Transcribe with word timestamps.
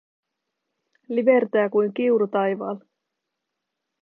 Livertää 1.09 1.69
kuin 1.69 1.93
kiuru 1.93 2.27
taivaalla. 2.27 2.85